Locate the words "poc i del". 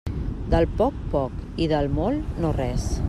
1.11-1.93